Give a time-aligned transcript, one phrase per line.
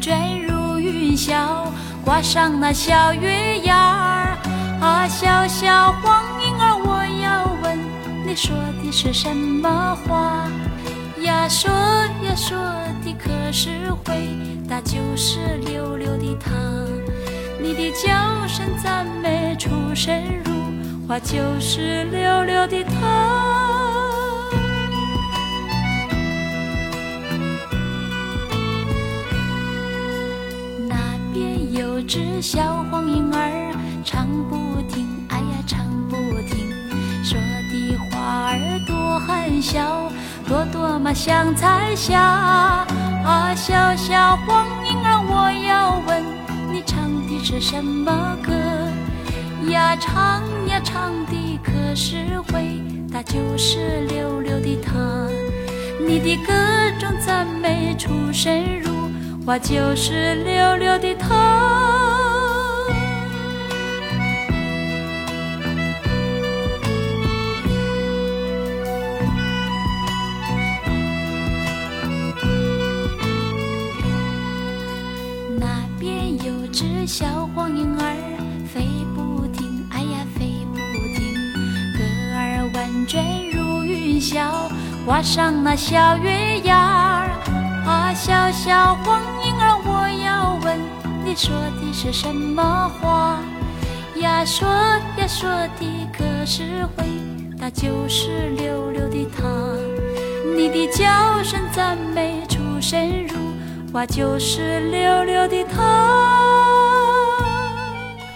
[0.00, 0.14] 坠
[0.46, 1.66] 入云霄，
[2.04, 4.38] 挂上那小月牙儿。
[4.80, 7.78] 啊，小小黄莺儿，我要问
[8.26, 10.48] 你说的是什么话？
[11.22, 12.56] 呀，说呀说
[13.04, 14.36] 的可是回
[14.68, 16.52] 答就是溜溜的他。
[17.60, 20.52] 你的叫声赞美出神入。
[21.08, 23.47] 化就是溜溜的他。
[32.08, 36.16] 只小黄莺儿，唱不停，哎呀唱不
[36.48, 36.72] 停，
[37.22, 37.38] 说
[37.70, 40.10] 的话儿多含笑，
[40.46, 42.18] 朵朵嘛像彩霞。
[42.18, 46.24] 啊，小小黄莺儿，我要问
[46.72, 48.10] 你唱的是什么
[48.42, 48.52] 歌？
[49.70, 52.80] 呀，唱呀唱的可是回
[53.12, 55.28] 答就是溜溜的他。
[56.00, 56.54] 你的歌
[56.98, 58.94] 中赞美出神入，
[59.44, 61.87] 话就是溜溜的头。
[77.08, 78.14] 小黄莺儿，
[78.66, 78.82] 飞
[79.16, 80.76] 不停，哎呀飞不
[81.16, 81.32] 停，
[81.96, 82.04] 歌
[82.36, 84.46] 儿婉转如云霄，
[85.06, 87.30] 挂上那小月牙儿。
[87.86, 90.78] 啊，小小黄莺儿，我要问
[91.24, 93.40] 你说的是什么话？
[94.16, 95.48] 呀，说呀说
[95.80, 97.06] 的可是回
[97.58, 99.48] 答就是溜溜的他。
[100.54, 103.38] 你的叫声赞美出神入。
[103.90, 105.80] 化就是溜溜的他。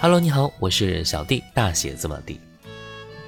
[0.02, 2.40] Hello，你好，我是小弟，大写字母 D。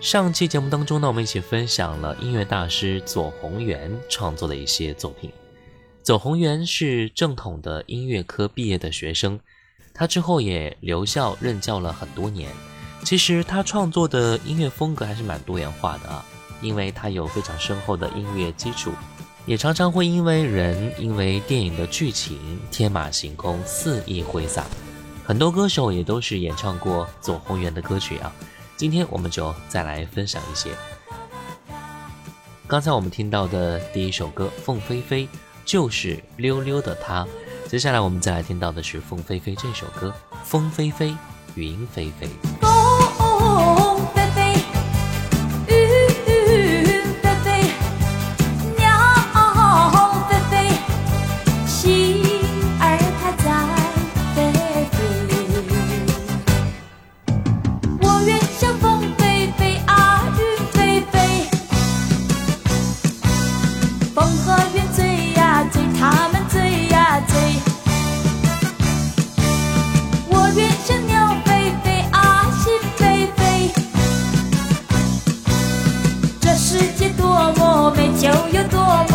[0.01, 5.31] 上期节目当中呢，我们一起分享了音乐大师左宏元创作的一些作品。
[6.03, 9.39] 左宏元是正统的音乐科毕业的学生，
[9.95, 12.51] 他之后也留校任教了很多年。
[13.05, 16.27] 其实他创作的音乐风格还是蛮多元化的啊，
[16.61, 18.91] 因为他有非常深厚的音乐基础。
[19.47, 24.67] 也常常会因为人、因为电影的剧情天马行空、肆意挥洒，
[25.27, 28.31] 很多歌手也都是演唱过左宏元的歌曲啊。
[28.77, 30.71] 今天我们就再来分享一些。
[32.67, 35.25] 刚才我们听到的第一首歌《凤飞飞》
[35.65, 37.27] 就是溜溜的她，
[37.67, 40.15] 接下来我们再来听到的是凤飞飞这首歌
[40.45, 41.17] 《风飞飞，
[41.55, 42.27] 云飞飞》。
[78.25, 79.14] 就有多么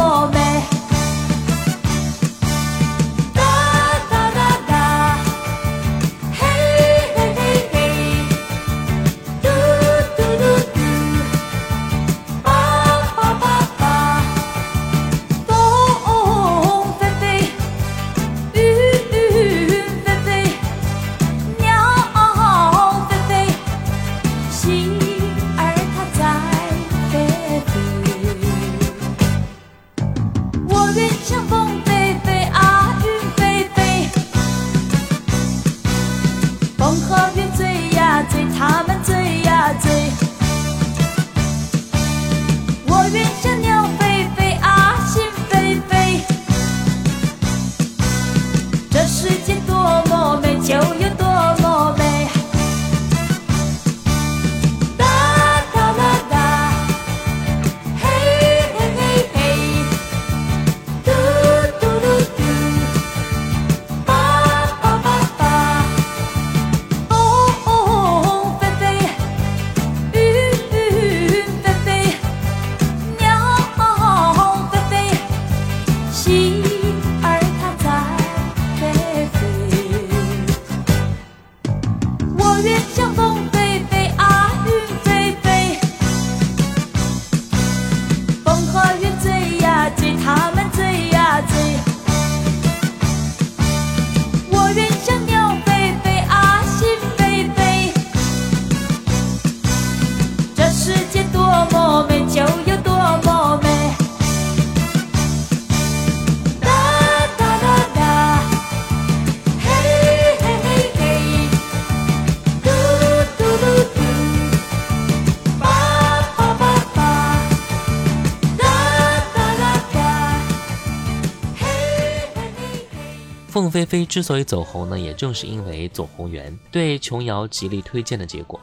[123.70, 128.60] 凤飞飞之所以走红呢，也正是因为左宏元对琼瑶极力推荐的结果。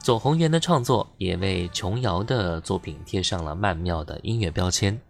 [0.00, 5.00] 左宏元的创作也为琼瑶的作品贴上了曼妙的音乐标签。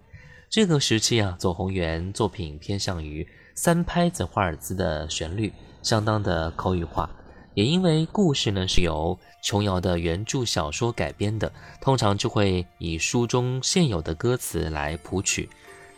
[0.50, 5.50] 这个时期啊，左宏元作品偏向于三拍子华尔兹的旋律，
[5.82, 7.08] 相当的口语化。
[7.54, 11.50] 也因为故事呢是由琼瑶的原著小说改编的，
[11.80, 15.48] 通常就会以书中现有的歌词来谱曲。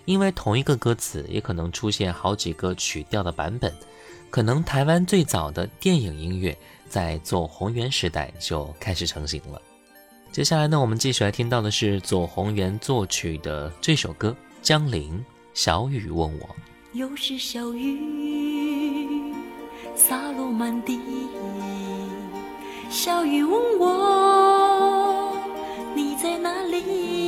[0.05, 3.73] 因为同一个歌词也可能出现好几个曲调的版本，
[4.31, 6.57] 可能台湾最早的电影音乐
[6.89, 9.61] 在左宏元时代就开始成型了。
[10.33, 14.31] 接下来呢，我们继续来听到的是左宏元作曲的这首歌
[14.63, 16.47] 《江陵小雨问我》。
[16.95, 19.33] 又是小雨
[19.95, 20.99] 洒落满地，
[22.91, 25.33] 小雨问我
[25.95, 27.22] 你在哪里？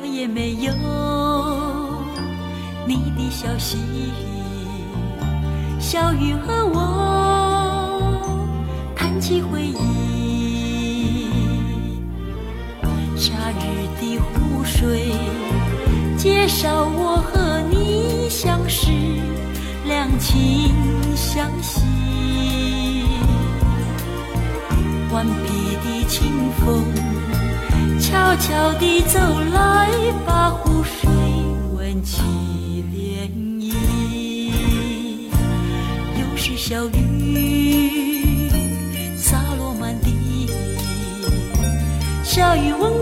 [0.00, 0.72] 我也没有
[2.86, 3.76] 你的消息，
[5.80, 8.20] 小雨和我
[8.94, 11.28] 谈起回忆，
[13.16, 15.12] 夏日的湖水
[16.16, 18.92] 介绍我和你相识，
[19.84, 20.72] 两情
[21.16, 21.82] 相惜，
[25.10, 26.84] 顽皮的清风。
[28.10, 29.18] 悄悄地走
[29.52, 29.90] 来，
[30.24, 31.10] 把湖水
[31.76, 32.22] 吻起
[32.90, 33.28] 涟
[33.60, 33.74] 漪。
[36.18, 38.48] 又是小雨
[39.14, 40.48] 洒落满地，
[42.24, 42.97] 小雨问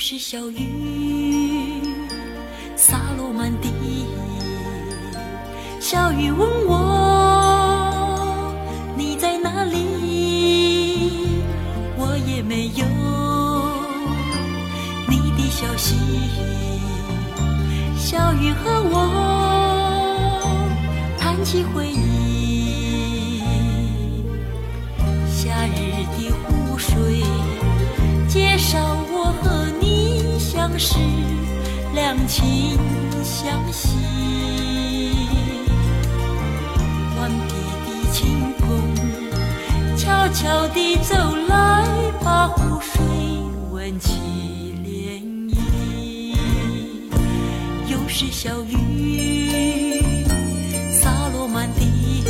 [0.00, 1.82] 是小雨
[2.76, 4.06] 洒落满地，
[5.80, 6.30] 小雨
[40.28, 41.14] 悄悄地走
[41.48, 41.86] 来，
[42.22, 43.00] 把湖水
[43.70, 44.12] 吻起
[44.84, 46.36] 涟漪。
[47.90, 47.96] 又。
[48.06, 50.02] 是小雨
[50.90, 52.24] 洒落满地，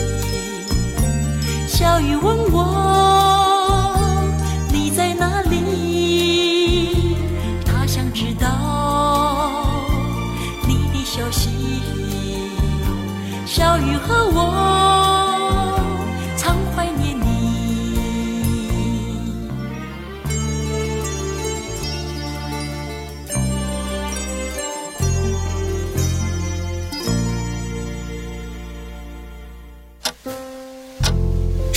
[1.67, 3.18] 小雨问我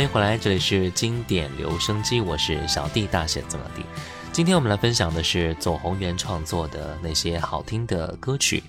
[0.00, 3.84] 欢迎回来，这里是经典留声机，我是小弟大写字母弟。
[4.32, 8.64] 今天我们来分享的是左宏元创作的那些好听的歌曲。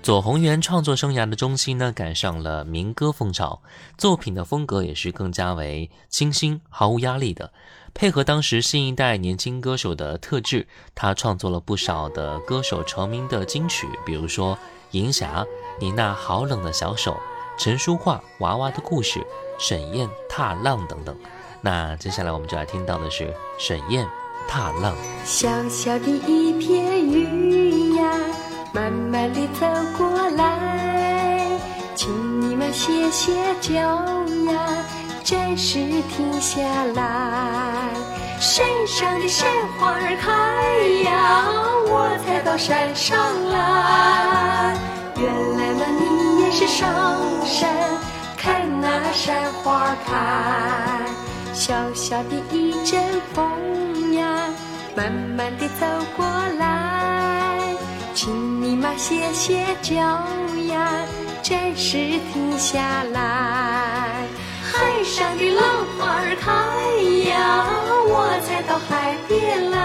[0.00, 3.60] 左宏元创作生涯的中期呢，赶上了民歌风潮，
[3.98, 7.52] 作品的风格也是更加为清新、毫无压力的。
[7.92, 14.54] 配合当时新一代年轻歌手的特质，他创作了不少的歌手成名的金曲，比如说
[14.92, 15.42] 《银霞》、
[15.80, 17.16] 你那好冷的小手、
[17.58, 19.26] 陈淑桦、娃娃的故事、
[19.60, 21.14] 沈燕踏浪等等。
[21.60, 24.08] 那接下来我们就来听到的是沈燕
[24.48, 24.96] 踏浪。
[25.24, 28.10] 小小的一片云呀，
[28.72, 29.66] 慢慢地走
[29.98, 31.46] 过来，
[31.94, 34.84] 请你们歇歇脚呀，
[35.22, 35.78] 暂时
[36.16, 36.62] 停下
[36.94, 37.90] 来。
[38.40, 39.46] 山上的山
[39.78, 40.32] 花儿开
[41.04, 41.44] 呀，
[41.86, 43.18] 我才到山上
[43.50, 44.74] 来。
[45.18, 45.26] 原
[45.58, 46.88] 来嘛，你也是上
[47.44, 47.68] 山
[48.98, 50.10] 那山花开。
[51.52, 53.00] 小小的一阵
[53.34, 54.48] 风呀，
[54.96, 56.26] 慢慢地走过
[56.58, 57.58] 来，
[58.14, 59.94] 请你嘛歇歇脚
[60.68, 60.90] 呀，
[61.42, 61.96] 暂时
[62.32, 62.80] 停下
[63.12, 63.20] 来。
[64.62, 65.64] 海上的浪
[65.98, 66.50] 花开
[67.28, 67.66] 呀，
[68.06, 68.14] 我
[68.46, 69.76] 才到海边来。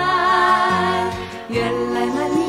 [1.50, 2.45] 原来嘛你，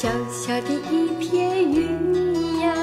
[0.00, 2.74] 小小的一片云呀，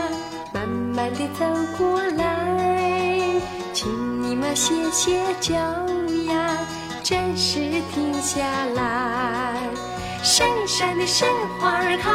[0.54, 1.44] 慢慢地走
[1.76, 3.42] 过来，
[3.74, 6.56] 请你们歇歇脚呀，
[7.02, 7.60] 暂时
[7.92, 8.46] 停下
[8.76, 9.56] 来。
[10.22, 11.28] 山上的山
[11.60, 12.12] 花儿开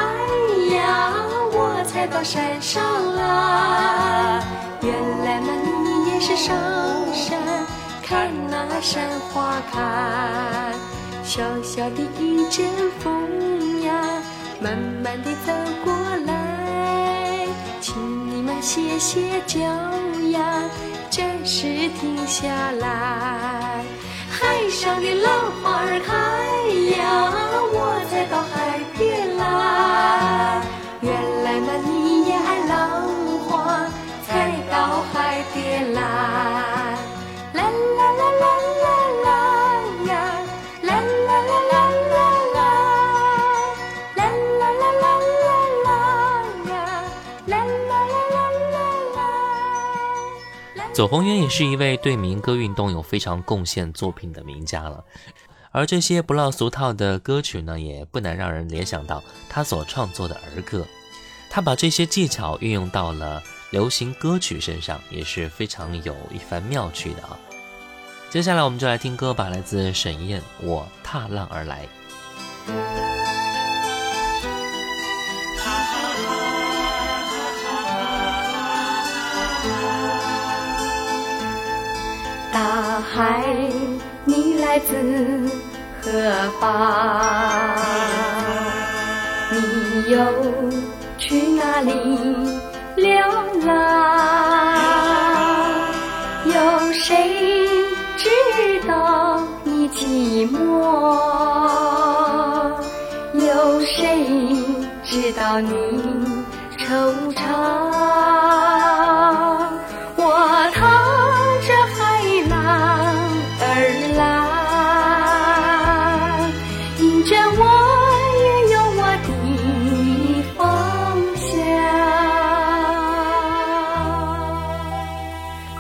[0.73, 1.12] 呀，
[1.50, 2.80] 我才到山上
[3.16, 4.40] 来。
[4.82, 4.94] 原
[5.25, 5.49] 来嘛，
[5.82, 6.54] 你也是上
[7.12, 7.37] 山
[8.04, 10.73] 看那山花开。
[11.25, 12.64] 小小的一阵
[13.00, 13.51] 风，
[14.62, 15.52] 慢慢地走
[15.85, 15.92] 过
[16.25, 17.49] 来，
[17.81, 17.95] 请
[18.31, 19.59] 你们歇歇脚
[20.31, 20.62] 呀，
[21.11, 23.85] 暂时停下来。
[24.31, 26.14] 海上的浪花儿开
[26.97, 27.02] 呀，
[27.75, 29.01] 我才到海边
[50.94, 55.02] 左宏元也是一位对民歌运动有非常贡献作品的名家了，
[55.70, 60.87] 而这些不落俗套的歌曲呢，也不难让人联想到他所创作的儿歌。
[61.49, 67.38] 他把这些技巧运用到了流行歌曲身上，也是非常有一番妙趣的啊。
[68.28, 71.88] 接下来我们就来听歌吧，来自沈燕，《我踏浪而来》。
[83.14, 83.45] 海，
[84.25, 84.97] 你来自
[86.00, 86.11] 何
[86.59, 87.76] 方？
[89.50, 89.57] 你
[90.11, 90.16] 又
[91.19, 91.92] 去哪里
[92.97, 93.14] 流
[93.66, 93.69] 浪？
[96.47, 97.69] 有谁
[98.16, 98.31] 知
[98.88, 100.57] 道你寂寞？
[103.35, 104.25] 有谁
[105.04, 105.71] 知道你
[106.78, 108.01] 惆怅？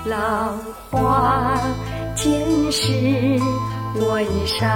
[0.04, 0.58] 浪
[0.90, 1.56] 花
[2.16, 2.32] 溅
[2.72, 2.92] 湿
[3.94, 4.66] 我衣裳，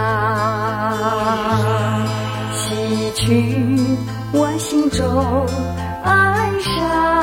[2.53, 3.27] 洗去
[4.33, 5.47] 我心中
[6.05, 7.16] 哀伤，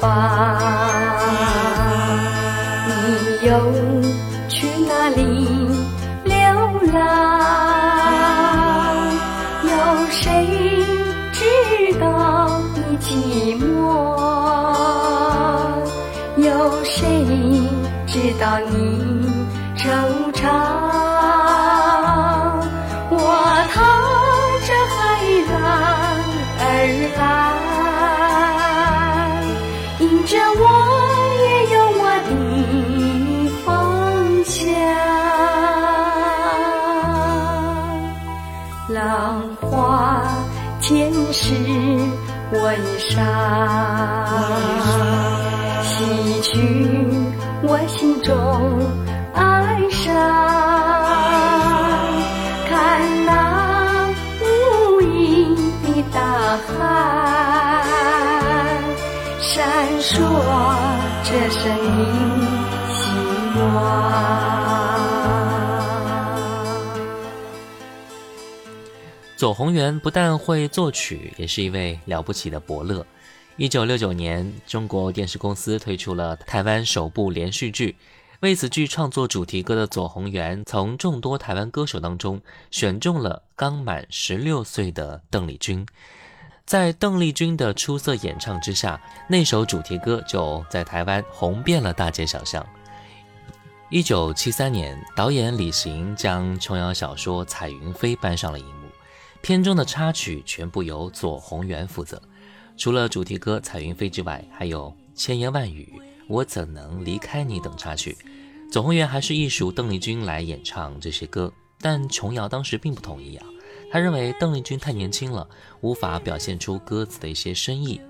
[0.00, 0.58] 吧？
[2.88, 2.92] 你
[3.46, 3.50] 又
[4.48, 5.20] 去哪里
[6.24, 6.36] 流
[6.92, 6.96] 浪？
[9.64, 9.70] 有
[10.10, 10.24] 谁
[11.32, 11.44] 知
[12.00, 12.04] 道
[12.74, 13.06] 你寂
[13.60, 13.84] 寞？
[16.36, 16.50] 有
[16.84, 17.24] 谁
[18.06, 18.74] 知道你
[41.36, 41.52] 溅湿
[42.50, 43.12] 我衣裳，
[45.84, 45.92] 洗
[46.40, 46.50] 去
[47.62, 48.32] 我心中
[49.34, 49.44] 哀
[49.90, 50.06] 伤。
[52.68, 52.70] 看
[53.26, 53.30] 那
[54.40, 54.44] 无
[55.02, 55.04] 垠
[55.82, 56.16] 的大
[56.56, 56.66] 海
[59.38, 59.52] 闪
[60.00, 60.14] 烁
[61.22, 62.25] 着生命
[69.46, 73.06] 左宏元不但会作曲，也是一位了不起的伯乐。
[73.56, 77.94] 一九六九年，中国电视公司推出了台湾首部连续剧。
[78.40, 82.40] 为此剧创作主题歌的左宏元，从众多台湾歌手当中
[82.72, 85.86] 选中了刚满十六岁的邓丽君。
[86.64, 92.66] 在邓丽君的出色演唱之下，那首主题歌就在台湾红遍了大街小巷。
[93.90, 98.85] 一九七三年，导演李行将琼瑶小说《彩云飞》搬上了荧幕，
[99.46, 102.20] 片中的插曲全部由左宏元负责。
[102.76, 105.88] 除了主题歌《彩云飞》之外，还有《千言万语》。
[106.26, 108.18] 我怎能离开你等插曲，
[108.72, 113.46] 左宏元还是艺术邓丽君来演唱这些歌，但琼瑶当时并不同意啊，
[113.92, 115.48] 他认为邓丽君太年轻了，
[115.80, 118.00] 无法表现出歌词的一些深意，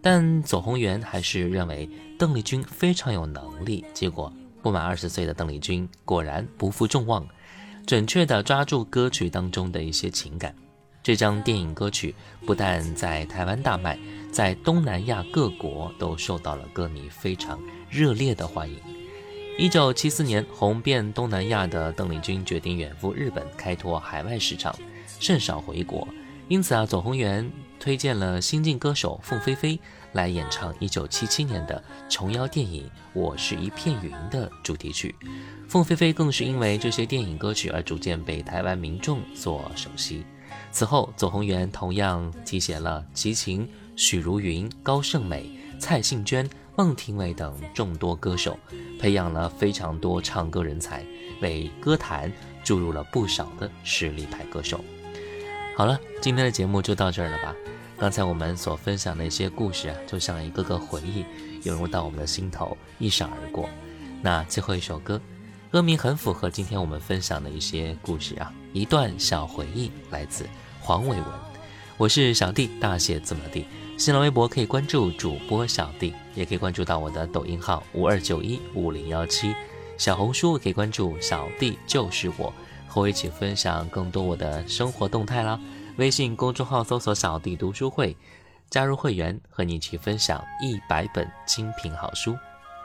[0.00, 1.86] 但左宏元还是认为
[2.18, 3.84] 邓丽君非常有能力。
[3.92, 4.32] 结果
[4.62, 7.28] 不满二十岁的邓丽君果然不负众望，
[7.86, 10.54] 准确地抓住歌曲当中的一些情感。
[11.06, 12.12] 这张电影歌曲
[12.44, 13.96] 不但在台湾大卖，
[14.32, 18.76] 在东南亚各国都受到了歌迷非常热烈的欢迎。
[19.56, 24.74] 一九七四年，红遍东南亚的邓丽君决定远赴日本开拓海外市场，
[25.20, 26.08] 甚少回国。
[26.48, 29.78] 因此啊，左宏元推荐了新晋歌手凤飞飞
[30.10, 35.14] 来演唱一九七七年的琼瑶电影《我是一片云》的主题曲。
[35.68, 40.24] 凤飞飞更是因为这些电影歌曲而逐渐被台湾民众所熟悉。
[40.76, 48.58] 此后，左宏元同样提携了齐秦、许茹芸、高胜美、蔡幸娟、孟庭苇等众多歌手，
[49.00, 51.02] 培养了非常多唱歌人才，
[51.40, 52.30] 为歌坛
[52.62, 54.84] 注入了不少的实力派歌手。
[55.78, 57.54] 好了，今天的节目就到这儿了吧？
[57.96, 61.24] 刚才我们所分享的一些故事啊，就像一个个回忆
[61.62, 63.66] 涌入到我们的心头，一闪而过。
[64.20, 65.18] 那最后一首歌。
[65.72, 70.46] 歌名很符合今天我们分享的一些故事啊，一段小回忆来自
[70.86, 71.24] 黄伟文。
[71.96, 73.66] 我是小弟，大写字母 D。
[73.98, 79.52] 新浪微博可以关注主播小弟，也可以关注到我的抖音号五二九一五零幺七。
[79.98, 82.54] 小红书可以关注小弟就是我，
[82.86, 85.58] 和我一起分享更多我的生活动态啦。
[85.96, 88.16] 微信公众号搜索小弟读书会，
[88.70, 92.36] 加入会员和你一起分享一百本精品好书。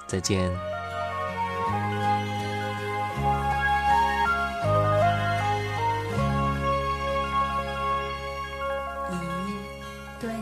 [0.08, 0.81] 再见。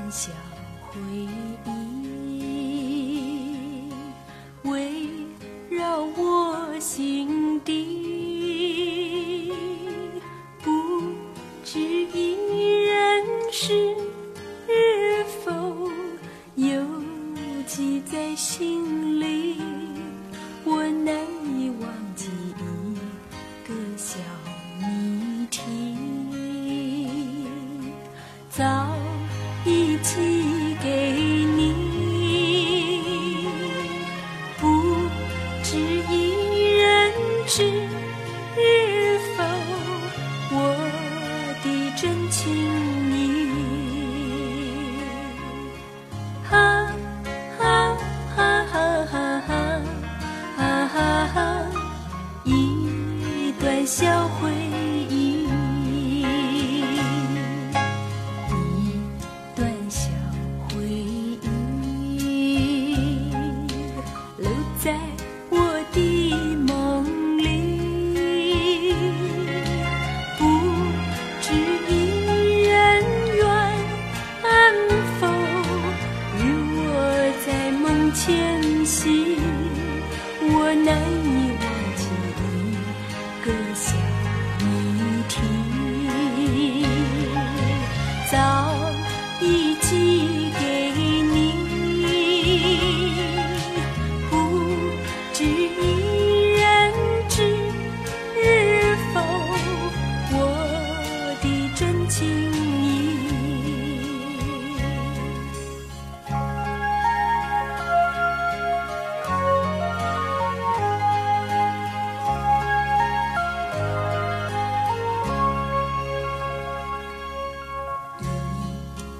[0.10, 0.32] 小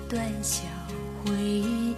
[0.10, 0.64] 短小
[1.24, 1.94] 回忆，